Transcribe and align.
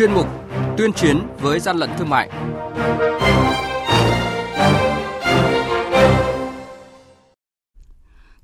chuyên 0.00 0.12
mục 0.12 0.26
Tuyên 0.76 0.92
chiến 0.92 1.18
với 1.40 1.60
gian 1.60 1.76
lận 1.76 1.90
thương 1.98 2.08
mại. 2.08 2.30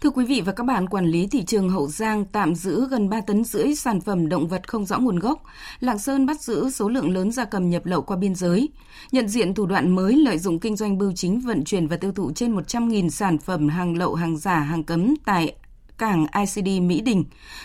Thưa 0.01 0.11
quý 0.11 0.25
vị 0.25 0.41
và 0.41 0.53
các 0.53 0.67
bạn, 0.67 0.89
quản 0.89 1.07
lý 1.07 1.27
thị 1.27 1.45
trường 1.45 1.71
Hậu 1.71 1.89
Giang 1.89 2.25
tạm 2.25 2.55
giữ 2.55 2.89
gần 2.91 3.09
3 3.09 3.21
tấn 3.21 3.45
rưỡi 3.45 3.75
sản 3.75 4.01
phẩm 4.01 4.29
động 4.29 4.49
vật 4.49 4.69
không 4.69 4.85
rõ 4.85 4.99
nguồn 4.99 5.19
gốc. 5.19 5.43
Lạng 5.81 5.99
Sơn 5.99 6.27
bắt 6.27 6.41
giữ 6.41 6.71
số 6.71 6.89
lượng 6.89 7.15
lớn 7.15 7.33
gia 7.33 7.45
cầm 7.45 7.71
nhập 7.71 7.87
lậu 7.87 8.03
qua 8.03 8.17
biên 8.17 8.35
giới. 8.35 8.69
Nhận 9.13 9.29
diện 9.29 9.55
thủ 9.55 9.67
đoạn 9.67 9.95
mới 9.95 10.17
lợi 10.17 10.39
dụng 10.39 10.61
kinh 10.61 10.77
doanh 10.77 10.99
bưu 10.99 11.13
chính 11.13 11.41
vận 11.41 11.65
chuyển 11.65 11.87
và 11.87 11.97
tiêu 11.97 12.13
thụ 12.13 12.33
trên 12.33 12.57
100.000 12.57 13.09
sản 13.09 13.39
phẩm 13.39 13.69
hàng 13.69 13.97
lậu, 13.97 14.15
hàng 14.15 14.37
giả, 14.37 14.59
hàng 14.59 14.85
cấm 14.85 15.15
tại 15.25 15.55
cảng 15.99 16.27
ICD 16.41 16.83
Mỹ 16.83 17.01
Đình. 17.01 17.25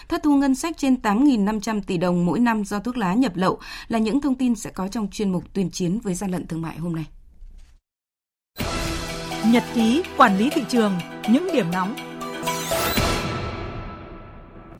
Thất 0.09 0.23
thu 0.23 0.35
ngân 0.35 0.55
sách 0.55 0.77
trên 0.77 0.95
8.500 1.03 1.81
tỷ 1.81 1.97
đồng 1.97 2.25
mỗi 2.25 2.39
năm 2.39 2.63
do 2.65 2.79
thuốc 2.79 2.97
lá 2.97 3.13
nhập 3.13 3.31
lậu 3.35 3.59
là 3.87 3.99
những 3.99 4.21
thông 4.21 4.35
tin 4.35 4.55
sẽ 4.55 4.69
có 4.69 4.87
trong 4.87 5.07
chuyên 5.11 5.31
mục 5.31 5.43
tuyên 5.53 5.69
chiến 5.69 5.99
với 6.03 6.13
gian 6.13 6.31
lận 6.31 6.47
thương 6.47 6.61
mại 6.61 6.77
hôm 6.77 6.95
nay. 6.95 7.05
Nhật 9.45 9.63
ký 9.73 10.03
quản 10.17 10.37
lý 10.37 10.49
thị 10.49 10.61
trường, 10.69 10.93
những 11.29 11.47
điểm 11.53 11.71
nóng 11.71 12.10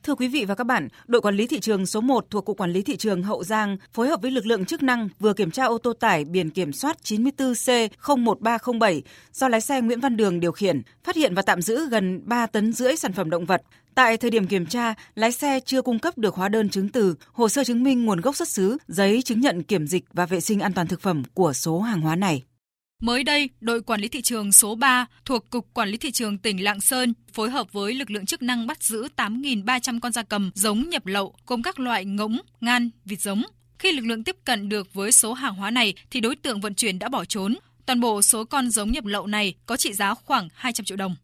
Thưa 0.02 0.14
quý 0.14 0.28
vị 0.28 0.44
và 0.44 0.54
các 0.54 0.64
bạn, 0.64 0.88
đội 1.06 1.22
quản 1.22 1.36
lý 1.36 1.46
thị 1.46 1.60
trường 1.60 1.86
số 1.86 2.00
1 2.00 2.26
thuộc 2.30 2.44
Cục 2.44 2.56
Quản 2.56 2.72
lý 2.72 2.82
Thị 2.82 2.96
trường 2.96 3.22
Hậu 3.22 3.44
Giang 3.44 3.76
phối 3.92 4.08
hợp 4.08 4.22
với 4.22 4.30
lực 4.30 4.46
lượng 4.46 4.64
chức 4.64 4.82
năng 4.82 5.08
vừa 5.20 5.32
kiểm 5.32 5.50
tra 5.50 5.64
ô 5.64 5.78
tô 5.78 5.92
tải 5.92 6.24
biển 6.24 6.50
kiểm 6.50 6.72
soát 6.72 6.96
94C01307 7.04 9.00
do 9.32 9.48
lái 9.48 9.60
xe 9.60 9.80
Nguyễn 9.80 10.00
Văn 10.00 10.16
Đường 10.16 10.40
điều 10.40 10.52
khiển, 10.52 10.82
phát 11.04 11.16
hiện 11.16 11.34
và 11.34 11.42
tạm 11.42 11.62
giữ 11.62 11.88
gần 11.88 12.20
3 12.24 12.46
tấn 12.46 12.72
rưỡi 12.72 12.96
sản 12.96 13.12
phẩm 13.12 13.30
động 13.30 13.44
vật. 13.44 13.62
Tại 13.94 14.16
thời 14.16 14.30
điểm 14.30 14.46
kiểm 14.46 14.66
tra, 14.66 14.94
lái 15.14 15.32
xe 15.32 15.60
chưa 15.60 15.82
cung 15.82 15.98
cấp 15.98 16.18
được 16.18 16.34
hóa 16.34 16.48
đơn 16.48 16.68
chứng 16.68 16.88
từ, 16.88 17.14
hồ 17.32 17.48
sơ 17.48 17.64
chứng 17.64 17.82
minh 17.82 18.04
nguồn 18.04 18.20
gốc 18.20 18.36
xuất 18.36 18.48
xứ, 18.48 18.78
giấy 18.88 19.22
chứng 19.22 19.40
nhận 19.40 19.62
kiểm 19.62 19.86
dịch 19.86 20.04
và 20.12 20.26
vệ 20.26 20.40
sinh 20.40 20.60
an 20.60 20.72
toàn 20.72 20.86
thực 20.86 21.00
phẩm 21.00 21.22
của 21.34 21.52
số 21.52 21.80
hàng 21.80 22.00
hóa 22.00 22.16
này. 22.16 22.42
Mới 23.02 23.24
đây, 23.24 23.50
đội 23.60 23.82
quản 23.82 24.00
lý 24.00 24.08
thị 24.08 24.22
trường 24.22 24.52
số 24.52 24.74
3 24.74 25.06
thuộc 25.24 25.50
Cục 25.50 25.74
Quản 25.74 25.88
lý 25.88 25.96
Thị 25.96 26.10
trường 26.10 26.38
tỉnh 26.38 26.64
Lạng 26.64 26.80
Sơn 26.80 27.14
phối 27.32 27.50
hợp 27.50 27.72
với 27.72 27.94
lực 27.94 28.10
lượng 28.10 28.26
chức 28.26 28.42
năng 28.42 28.66
bắt 28.66 28.82
giữ 28.82 29.08
8.300 29.16 30.00
con 30.00 30.12
gia 30.12 30.22
cầm 30.22 30.50
giống 30.54 30.90
nhập 30.90 31.06
lậu 31.06 31.34
gồm 31.46 31.62
các 31.62 31.80
loại 31.80 32.04
ngỗng, 32.04 32.38
ngan, 32.60 32.90
vịt 33.04 33.20
giống. 33.20 33.42
Khi 33.78 33.92
lực 33.92 34.06
lượng 34.06 34.24
tiếp 34.24 34.36
cận 34.44 34.68
được 34.68 34.94
với 34.94 35.12
số 35.12 35.32
hàng 35.32 35.54
hóa 35.54 35.70
này 35.70 35.94
thì 36.10 36.20
đối 36.20 36.36
tượng 36.36 36.60
vận 36.60 36.74
chuyển 36.74 36.98
đã 36.98 37.08
bỏ 37.08 37.24
trốn. 37.24 37.56
Toàn 37.86 38.00
bộ 38.00 38.22
số 38.22 38.44
con 38.44 38.70
giống 38.70 38.92
nhập 38.92 39.04
lậu 39.04 39.26
này 39.26 39.54
có 39.66 39.76
trị 39.76 39.92
giá 39.92 40.14
khoảng 40.14 40.48
200 40.54 40.84
triệu 40.84 40.96
đồng. 40.96 41.16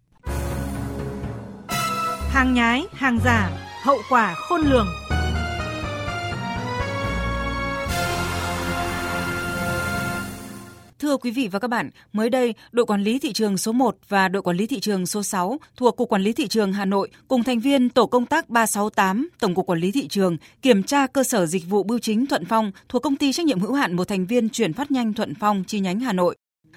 Hàng 2.30 2.54
nhái, 2.54 2.82
hàng 2.92 3.18
giả, 3.24 3.50
hậu 3.82 3.98
quả 4.08 4.34
khôn 4.34 4.60
lường. 4.60 4.86
Thưa 11.08 11.16
quý 11.16 11.30
vị 11.30 11.48
và 11.52 11.58
các 11.58 11.68
bạn, 11.68 11.90
mới 12.12 12.30
đây, 12.30 12.54
đội 12.72 12.86
quản 12.86 13.02
lý 13.02 13.18
thị 13.18 13.32
trường 13.32 13.58
số 13.58 13.72
1 13.72 13.96
và 14.08 14.28
đội 14.28 14.42
quản 14.42 14.56
lý 14.56 14.66
thị 14.66 14.80
trường 14.80 15.06
số 15.06 15.22
6 15.22 15.58
thuộc 15.76 15.96
Cục 15.96 16.08
Quản 16.08 16.22
lý 16.22 16.32
Thị 16.32 16.48
trường 16.48 16.72
Hà 16.72 16.84
Nội 16.84 17.10
cùng 17.28 17.44
thành 17.44 17.60
viên 17.60 17.90
tổ 17.90 18.06
công 18.06 18.26
tác 18.26 18.48
368 18.48 19.28
Tổng 19.40 19.54
cục 19.54 19.66
Quản 19.66 19.78
lý 19.78 19.92
Thị 19.92 20.08
trường 20.08 20.36
kiểm 20.62 20.82
tra 20.82 21.06
cơ 21.06 21.24
sở 21.24 21.46
dịch 21.46 21.62
vụ 21.68 21.82
bưu 21.82 21.98
chính 21.98 22.26
Thuận 22.26 22.44
Phong 22.44 22.72
thuộc 22.88 23.02
công 23.02 23.16
ty 23.16 23.32
trách 23.32 23.46
nhiệm 23.46 23.60
hữu 23.60 23.72
hạn 23.72 23.96
một 23.96 24.08
thành 24.08 24.26
viên 24.26 24.48
chuyển 24.48 24.72
phát 24.72 24.90
nhanh 24.90 25.12
Thuận 25.12 25.34
Phong 25.34 25.64
chi 25.66 25.80
nhánh 25.80 26.00
Hà 26.00 26.12
Nội. 26.12 26.36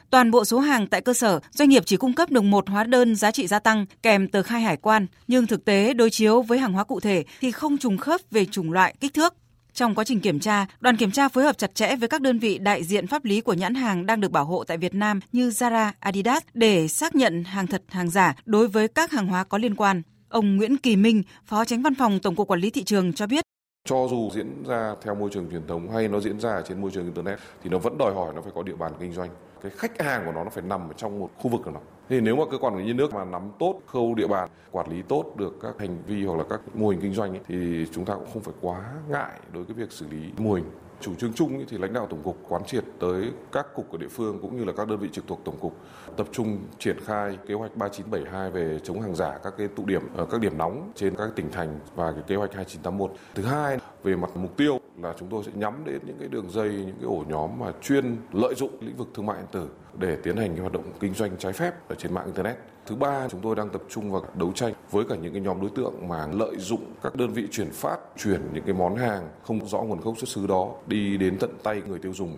Toàn 0.10 0.32
bộ 0.32 0.46
số 0.46 0.60
hàng 0.60 0.88
tại 0.88 1.02
cơ 1.02 1.14
sở, 1.14 1.40
doanh 1.52 1.70
nghiệp 1.70 1.84
chỉ 1.86 1.98
cung 1.98 2.14
cấp 2.14 2.32
được 2.32 2.44
một 2.44 2.70
hóa 2.70 2.84
đơn 2.84 3.16
giá 3.16 3.32
trị 3.32 3.48
gia 3.48 3.60
tăng 3.60 3.86
kèm 4.04 4.28
tờ 4.28 4.44
khai 4.44 4.62
hải 4.62 4.78
quan, 4.78 5.08
nhưng 5.28 5.48
thực 5.48 5.66
tế 5.66 5.94
đối 5.94 6.10
chiếu 6.10 6.42
với 6.42 6.60
hàng 6.60 6.74
hóa 6.74 6.84
cụ 6.84 7.00
thể 7.00 7.24
thì 7.42 7.52
không 7.52 7.78
trùng 7.78 7.98
khớp 7.98 8.22
về 8.32 8.46
chủng 8.46 8.72
loại, 8.72 8.96
kích 9.00 9.14
thước. 9.14 9.34
Trong 9.74 9.96
quá 9.96 10.04
trình 10.04 10.20
kiểm 10.20 10.40
tra, 10.40 10.66
đoàn 10.80 10.98
kiểm 10.98 11.12
tra 11.12 11.28
phối 11.30 11.44
hợp 11.44 11.58
chặt 11.58 11.76
chẽ 11.76 11.96
với 11.96 12.10
các 12.10 12.22
đơn 12.22 12.40
vị 12.40 12.58
đại 12.58 12.84
diện 12.84 13.08
pháp 13.08 13.26
lý 13.26 13.42
của 13.42 13.54
nhãn 13.54 13.76
hàng 13.76 14.06
đang 14.06 14.22
được 14.22 14.32
bảo 14.32 14.46
hộ 14.46 14.64
tại 14.64 14.78
Việt 14.78 14.96
Nam 14.96 15.20
như 15.32 15.50
Zara, 15.50 15.92
Adidas 16.00 16.44
để 16.54 16.88
xác 16.88 17.16
nhận 17.16 17.44
hàng 17.44 17.68
thật, 17.68 17.84
hàng 17.88 18.10
giả 18.10 18.36
đối 18.46 18.68
với 18.68 18.88
các 18.88 19.12
hàng 19.12 19.28
hóa 19.28 19.44
có 19.44 19.58
liên 19.58 19.76
quan. 19.76 20.02
Ông 20.30 20.58
Nguyễn 20.58 20.78
Kỳ 20.78 20.96
Minh, 20.96 21.24
Phó 21.46 21.66
Tránh 21.66 21.82
Văn 21.82 21.96
phòng 21.96 22.20
Tổng 22.20 22.36
cục 22.36 22.48
Quản 22.48 22.60
lý 22.60 22.70
thị 22.70 22.84
trường 22.84 23.14
cho 23.14 23.28
biết 23.28 23.44
cho 23.86 24.08
dù 24.10 24.30
diễn 24.34 24.64
ra 24.64 24.96
theo 25.02 25.16
môi 25.16 25.30
trường 25.34 25.52
truyền 25.52 25.68
thống 25.68 25.92
hay 25.92 26.08
nó 26.08 26.20
diễn 26.20 26.40
ra 26.40 26.62
trên 26.68 26.82
môi 26.82 26.92
trường 26.92 27.06
internet 27.06 27.40
thì 27.64 27.70
nó 27.70 27.78
vẫn 27.78 27.98
đòi 27.98 28.14
hỏi 28.14 28.34
nó 28.36 28.42
phải 28.42 28.52
có 28.56 28.64
địa 28.64 28.76
bàn 28.76 28.92
kinh 29.00 29.14
doanh 29.14 29.30
cái 29.64 29.72
khách 29.76 30.02
hàng 30.02 30.26
của 30.26 30.32
nó 30.32 30.44
nó 30.44 30.50
phải 30.50 30.64
nằm 30.64 30.90
ở 30.90 30.94
trong 30.98 31.20
một 31.20 31.30
khu 31.38 31.50
vực 31.50 31.62
nào 31.66 31.74
đó 31.74 31.82
thì 32.10 32.22
nếu 32.22 32.36
mà 32.36 32.44
cơ 32.52 32.58
quan 32.58 32.76
quản 32.76 32.86
lý 32.86 32.94
nước 32.94 33.14
mà 33.14 33.26
nắm 33.26 33.52
tốt 33.60 33.82
khâu 33.86 34.16
địa 34.16 34.28
bàn 34.28 34.50
quản 34.72 34.90
lý 34.92 35.02
tốt 35.02 35.34
được 35.38 35.54
các 35.62 35.80
hành 35.80 36.04
vi 36.08 36.26
hoặc 36.26 36.38
là 36.38 36.44
các 36.50 36.62
mô 36.74 36.90
hình 36.90 37.02
kinh 37.02 37.14
doanh 37.14 37.32
ấy, 37.32 37.40
thì 37.48 37.86
chúng 37.92 38.06
ta 38.06 38.14
cũng 38.14 38.28
không 38.34 38.42
phải 38.42 38.54
quá 38.62 38.94
ngại 39.10 39.40
đối 39.54 39.64
với 39.64 39.76
việc 39.76 39.92
xử 39.92 40.06
lý 40.10 40.32
mô 40.38 40.54
hình 40.54 40.66
chủ 41.02 41.16
trương 41.16 41.34
chung 41.34 41.66
thì 41.70 41.78
lãnh 41.78 41.94
đạo 41.94 42.08
tổng 42.10 42.24
cục 42.24 42.38
quán 42.50 42.66
triệt 42.66 42.84
tới 43.00 43.32
các 43.52 43.68
cục 43.76 43.90
của 43.90 43.98
địa 43.98 44.08
phương 44.08 44.40
cũng 44.42 44.58
như 44.58 44.64
là 44.64 44.74
các 44.78 44.88
đơn 44.88 45.00
vị 45.00 45.10
trực 45.12 45.28
thuộc 45.28 45.42
tổng 45.46 45.58
cục 45.60 45.76
tập 46.18 46.28
trung 46.32 46.60
triển 46.80 46.98
khai 47.06 47.38
kế 47.48 47.54
hoạch 47.54 47.78
3972 47.78 48.52
về 48.52 48.80
chống 48.84 49.02
hàng 49.02 49.16
giả 49.16 49.38
các 49.44 49.54
cái 49.58 49.68
tụ 49.68 49.86
điểm 49.86 50.02
ở 50.16 50.26
các 50.26 50.42
điểm 50.42 50.58
nóng 50.58 50.92
trên 50.96 51.16
các 51.16 51.30
tỉnh 51.36 51.52
thành 51.52 51.80
và 51.96 52.12
cái 52.12 52.24
kế 52.28 52.36
hoạch 52.36 52.54
2981. 52.54 53.18
Thứ 53.36 53.44
hai 53.44 53.78
về 54.04 54.16
mặt 54.16 54.30
mục 54.36 54.58
tiêu 54.58 54.81
là 55.04 55.14
chúng 55.20 55.30
tôi 55.30 55.44
sẽ 55.44 55.52
nhắm 55.56 55.74
đến 55.86 56.00
những 56.06 56.18
cái 56.20 56.28
đường 56.28 56.50
dây 56.50 56.70
những 56.70 56.96
cái 56.96 57.06
ổ 57.06 57.24
nhóm 57.28 57.60
mà 57.60 57.72
chuyên 57.82 58.18
lợi 58.34 58.54
dụng 58.56 58.72
lĩnh 58.82 58.98
vực 58.98 59.08
thương 59.14 59.26
mại 59.26 59.38
điện 59.38 59.48
tử 59.52 59.70
để 59.98 60.18
tiến 60.24 60.38
hành 60.38 60.50
cái 60.50 60.60
hoạt 60.60 60.74
động 60.74 60.84
kinh 61.00 61.14
doanh 61.14 61.38
trái 61.38 61.54
phép 61.54 61.74
ở 61.90 61.96
trên 61.96 62.14
mạng 62.14 62.26
internet. 62.26 62.58
Thứ 62.86 62.96
ba, 62.96 63.28
chúng 63.28 63.42
tôi 63.42 63.56
đang 63.56 63.70
tập 63.70 63.82
trung 63.90 64.12
vào 64.12 64.26
đấu 64.34 64.52
tranh 64.56 64.74
với 64.92 65.06
cả 65.10 65.16
những 65.16 65.34
cái 65.34 65.42
nhóm 65.42 65.62
đối 65.62 65.70
tượng 65.70 66.08
mà 66.08 66.28
lợi 66.28 66.56
dụng 66.58 66.86
các 67.04 67.16
đơn 67.16 67.34
vị 67.34 67.48
chuyển 67.52 67.72
phát 67.72 67.98
chuyển 68.18 68.42
những 68.54 68.64
cái 68.64 68.74
món 68.74 68.96
hàng 68.96 69.30
không 69.44 69.66
rõ 69.66 69.82
nguồn 69.82 70.02
gốc 70.02 70.18
xuất 70.18 70.30
xứ 70.30 70.48
đó 70.48 70.72
đi 70.88 71.18
đến 71.18 71.38
tận 71.40 71.52
tay 71.64 71.82
người 71.88 72.00
tiêu 72.00 72.14
dùng. 72.14 72.38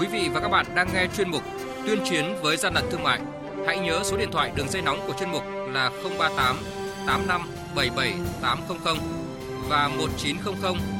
Quý 0.00 0.06
vị 0.12 0.30
và 0.34 0.40
các 0.40 0.48
bạn 0.48 0.66
đang 0.74 0.88
nghe 0.94 1.06
chuyên 1.16 1.30
mục 1.30 1.42
Tuyên 1.86 1.98
chiến 2.04 2.24
với 2.42 2.56
gian 2.56 2.74
lận 2.74 2.84
thương 2.90 3.02
mại. 3.02 3.20
Hãy 3.66 3.78
nhớ 3.78 4.00
số 4.04 4.16
điện 4.16 4.28
thoại 4.32 4.52
đường 4.56 4.68
dây 4.68 4.82
nóng 4.82 4.98
của 5.06 5.12
chuyên 5.18 5.30
mục 5.30 5.42
là 5.72 5.90
038 6.18 6.56
85 7.06 7.40
77 7.76 8.14
800 8.42 8.96
và 9.68 9.88
1900 9.88 10.99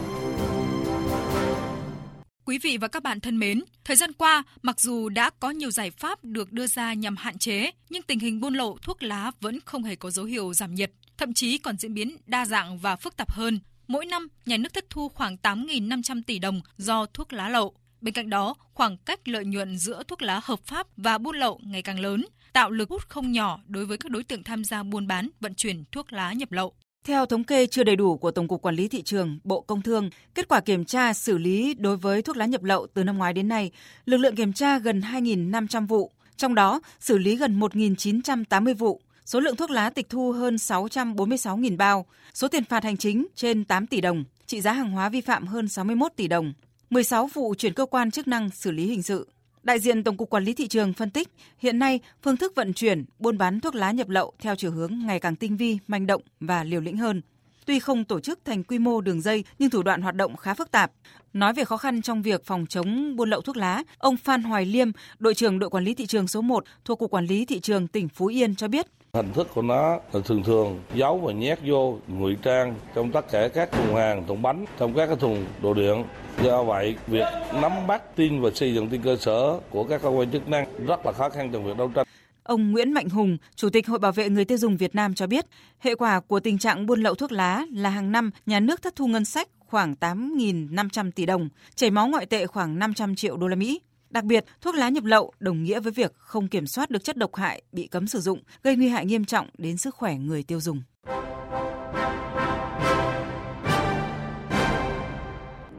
Quý 2.51 2.57
vị 2.57 2.77
và 2.77 2.87
các 2.87 3.03
bạn 3.03 3.19
thân 3.19 3.39
mến, 3.39 3.63
thời 3.83 3.95
gian 3.95 4.13
qua, 4.13 4.43
mặc 4.61 4.79
dù 4.79 5.09
đã 5.09 5.29
có 5.39 5.49
nhiều 5.49 5.71
giải 5.71 5.91
pháp 5.91 6.23
được 6.23 6.51
đưa 6.51 6.67
ra 6.67 6.93
nhằm 6.93 7.17
hạn 7.17 7.37
chế, 7.37 7.71
nhưng 7.89 8.01
tình 8.01 8.19
hình 8.19 8.39
buôn 8.39 8.53
lậu 8.53 8.77
thuốc 8.81 9.03
lá 9.03 9.31
vẫn 9.41 9.59
không 9.65 9.83
hề 9.83 9.95
có 9.95 10.11
dấu 10.11 10.25
hiệu 10.25 10.53
giảm 10.53 10.75
nhiệt, 10.75 10.91
thậm 11.17 11.33
chí 11.33 11.57
còn 11.57 11.77
diễn 11.77 11.93
biến 11.93 12.17
đa 12.25 12.45
dạng 12.45 12.77
và 12.77 12.95
phức 12.95 13.17
tạp 13.17 13.31
hơn. 13.31 13.59
Mỗi 13.87 14.05
năm, 14.05 14.27
nhà 14.45 14.57
nước 14.57 14.73
thất 14.73 14.85
thu 14.89 15.09
khoảng 15.09 15.37
8.500 15.43 16.21
tỷ 16.27 16.39
đồng 16.39 16.61
do 16.77 17.05
thuốc 17.05 17.33
lá 17.33 17.49
lậu. 17.49 17.73
Bên 18.01 18.13
cạnh 18.13 18.29
đó, 18.29 18.55
khoảng 18.73 18.97
cách 18.97 19.27
lợi 19.27 19.45
nhuận 19.45 19.77
giữa 19.77 20.03
thuốc 20.07 20.21
lá 20.21 20.39
hợp 20.43 20.59
pháp 20.65 20.87
và 20.97 21.17
buôn 21.17 21.35
lậu 21.35 21.59
ngày 21.63 21.81
càng 21.81 21.99
lớn, 21.99 22.25
tạo 22.53 22.71
lực 22.71 22.89
hút 22.89 23.09
không 23.09 23.31
nhỏ 23.31 23.59
đối 23.67 23.85
với 23.85 23.97
các 23.97 24.11
đối 24.11 24.23
tượng 24.23 24.43
tham 24.43 24.63
gia 24.63 24.83
buôn 24.83 25.07
bán, 25.07 25.29
vận 25.39 25.55
chuyển 25.55 25.83
thuốc 25.91 26.13
lá 26.13 26.33
nhập 26.33 26.51
lậu. 26.51 26.73
Theo 27.05 27.25
thống 27.25 27.43
kê 27.43 27.67
chưa 27.67 27.83
đầy 27.83 27.95
đủ 27.95 28.17
của 28.17 28.31
Tổng 28.31 28.47
cục 28.47 28.61
Quản 28.61 28.75
lý 28.75 28.87
thị 28.87 29.01
trường, 29.01 29.39
Bộ 29.43 29.61
Công 29.61 29.81
Thương, 29.81 30.09
kết 30.35 30.47
quả 30.47 30.59
kiểm 30.59 30.85
tra 30.85 31.13
xử 31.13 31.37
lý 31.37 31.73
đối 31.73 31.97
với 31.97 32.21
thuốc 32.21 32.37
lá 32.37 32.45
nhập 32.45 32.63
lậu 32.63 32.87
từ 32.93 33.03
năm 33.03 33.17
ngoái 33.17 33.33
đến 33.33 33.47
nay, 33.47 33.71
lực 34.05 34.17
lượng 34.17 34.35
kiểm 34.35 34.53
tra 34.53 34.79
gần 34.79 34.99
2.500 34.99 35.87
vụ, 35.87 36.11
trong 36.37 36.55
đó 36.55 36.81
xử 36.99 37.17
lý 37.17 37.35
gần 37.35 37.59
1.980 37.59 38.75
vụ, 38.75 39.01
số 39.25 39.39
lượng 39.39 39.55
thuốc 39.55 39.69
lá 39.69 39.89
tịch 39.89 40.09
thu 40.09 40.31
hơn 40.31 40.55
646.000 40.55 41.77
bao, 41.77 42.05
số 42.33 42.47
tiền 42.47 42.63
phạt 42.63 42.83
hành 42.83 42.97
chính 42.97 43.27
trên 43.35 43.65
8 43.65 43.87
tỷ 43.87 44.01
đồng, 44.01 44.23
trị 44.45 44.61
giá 44.61 44.73
hàng 44.73 44.91
hóa 44.91 45.09
vi 45.09 45.21
phạm 45.21 45.47
hơn 45.47 45.67
61 45.67 46.11
tỷ 46.15 46.27
đồng, 46.27 46.53
16 46.89 47.29
vụ 47.33 47.55
chuyển 47.55 47.73
cơ 47.73 47.85
quan 47.85 48.11
chức 48.11 48.27
năng 48.27 48.49
xử 48.49 48.71
lý 48.71 48.85
hình 48.85 49.03
sự. 49.03 49.27
Đại 49.63 49.79
diện 49.79 50.03
Tổng 50.03 50.17
cục 50.17 50.29
Quản 50.29 50.43
lý 50.43 50.53
thị 50.53 50.67
trường 50.67 50.93
phân 50.93 51.09
tích, 51.09 51.27
hiện 51.57 51.79
nay 51.79 51.99
phương 52.23 52.37
thức 52.37 52.55
vận 52.55 52.73
chuyển, 52.73 53.05
buôn 53.19 53.37
bán 53.37 53.59
thuốc 53.59 53.75
lá 53.75 53.91
nhập 53.91 54.09
lậu 54.09 54.33
theo 54.39 54.55
chiều 54.55 54.71
hướng 54.71 54.99
ngày 55.05 55.19
càng 55.19 55.35
tinh 55.35 55.57
vi, 55.57 55.77
manh 55.87 56.07
động 56.07 56.21
và 56.39 56.63
liều 56.63 56.81
lĩnh 56.81 56.97
hơn. 56.97 57.21
Tuy 57.65 57.79
không 57.79 58.03
tổ 58.03 58.19
chức 58.19 58.39
thành 58.45 58.63
quy 58.63 58.79
mô 58.79 59.01
đường 59.01 59.21
dây 59.21 59.43
nhưng 59.59 59.69
thủ 59.69 59.83
đoạn 59.83 60.01
hoạt 60.01 60.15
động 60.15 60.35
khá 60.35 60.53
phức 60.53 60.71
tạp. 60.71 60.91
Nói 61.33 61.53
về 61.53 61.65
khó 61.65 61.77
khăn 61.77 62.01
trong 62.01 62.21
việc 62.21 62.45
phòng 62.45 62.65
chống 62.69 63.15
buôn 63.15 63.29
lậu 63.29 63.41
thuốc 63.41 63.57
lá, 63.57 63.83
ông 63.97 64.17
Phan 64.17 64.43
Hoài 64.43 64.65
Liêm, 64.65 64.91
đội 65.19 65.33
trưởng 65.33 65.59
đội 65.59 65.69
quản 65.69 65.83
lý 65.83 65.93
thị 65.93 66.05
trường 66.05 66.27
số 66.27 66.41
1 66.41 66.63
thuộc 66.85 66.99
Cục 66.99 67.11
Quản 67.11 67.25
lý 67.25 67.45
thị 67.45 67.59
trường 67.59 67.87
tỉnh 67.87 68.09
Phú 68.09 68.25
Yên 68.25 68.55
cho 68.55 68.67
biết, 68.67 68.87
Hình 69.13 69.33
thức 69.33 69.47
của 69.53 69.61
nó 69.61 69.99
là 70.13 70.19
thường 70.23 70.43
thường 70.43 70.79
giấu 70.95 71.17
và 71.17 71.33
nhét 71.33 71.59
vô 71.65 71.97
ngụy 72.07 72.37
trang 72.41 72.75
trong 72.95 73.11
tất 73.11 73.31
cả 73.31 73.47
các 73.47 73.71
thùng 73.71 73.95
hàng, 73.95 74.27
thùng 74.27 74.41
bánh, 74.41 74.65
trong 74.79 74.93
các 74.93 75.07
cái 75.07 75.15
thùng 75.15 75.45
đồ 75.61 75.73
điện. 75.73 76.03
Do 76.43 76.63
vậy, 76.63 76.95
việc 77.07 77.25
nắm 77.61 77.71
bắt 77.87 78.15
tin 78.15 78.41
và 78.41 78.49
xây 78.55 78.73
dựng 78.73 78.89
tin 78.89 79.01
cơ 79.01 79.15
sở 79.15 79.59
của 79.69 79.83
các 79.83 80.01
cơ 80.01 80.09
quan 80.09 80.31
chức 80.31 80.47
năng 80.47 80.67
rất 80.87 81.05
là 81.05 81.11
khó 81.11 81.29
khăn 81.29 81.49
trong 81.53 81.65
việc 81.65 81.77
đấu 81.77 81.91
tranh. 81.95 82.07
Ông 82.43 82.71
Nguyễn 82.71 82.91
Mạnh 82.91 83.09
Hùng, 83.09 83.37
Chủ 83.55 83.69
tịch 83.69 83.87
Hội 83.87 83.99
Bảo 83.99 84.11
vệ 84.11 84.29
người 84.29 84.45
tiêu 84.45 84.57
dùng 84.57 84.77
Việt 84.77 84.95
Nam 84.95 85.13
cho 85.13 85.27
biết, 85.27 85.45
hệ 85.79 85.95
quả 85.95 86.19
của 86.19 86.39
tình 86.39 86.57
trạng 86.57 86.85
buôn 86.85 87.01
lậu 87.01 87.15
thuốc 87.15 87.31
lá 87.31 87.65
là 87.73 87.89
hàng 87.89 88.11
năm 88.11 88.31
nhà 88.45 88.59
nước 88.59 88.81
thất 88.81 88.95
thu 88.95 89.07
ngân 89.07 89.25
sách 89.25 89.47
khoảng 89.59 89.95
8.500 89.99 91.11
tỷ 91.11 91.25
đồng, 91.25 91.49
chảy 91.75 91.91
máu 91.91 92.07
ngoại 92.07 92.25
tệ 92.25 92.47
khoảng 92.47 92.79
500 92.79 93.15
triệu 93.15 93.37
đô 93.37 93.47
la 93.47 93.55
Mỹ. 93.55 93.81
Đặc 94.11 94.23
biệt, 94.23 94.45
thuốc 94.61 94.75
lá 94.75 94.89
nhập 94.89 95.03
lậu 95.03 95.33
đồng 95.39 95.63
nghĩa 95.63 95.79
với 95.79 95.91
việc 95.91 96.13
không 96.17 96.47
kiểm 96.47 96.67
soát 96.67 96.89
được 96.89 97.03
chất 97.03 97.17
độc 97.17 97.35
hại 97.35 97.61
bị 97.71 97.87
cấm 97.87 98.07
sử 98.07 98.19
dụng, 98.19 98.43
gây 98.63 98.75
nguy 98.75 98.87
hại 98.87 99.05
nghiêm 99.05 99.25
trọng 99.25 99.49
đến 99.57 99.77
sức 99.77 99.95
khỏe 99.95 100.17
người 100.17 100.43
tiêu 100.43 100.59
dùng. 100.61 100.81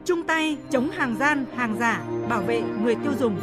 Chung 0.05 0.23
tay 0.27 0.57
chống 0.71 0.89
hàng 0.89 1.15
gian, 1.19 1.45
hàng 1.55 1.77
giả, 1.79 2.05
bảo 2.29 2.41
vệ 2.41 2.61
người 2.61 2.95
tiêu 2.95 3.11
dùng. 3.19 3.39